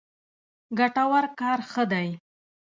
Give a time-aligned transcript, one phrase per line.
[0.79, 2.09] ګټور کار ښه دی.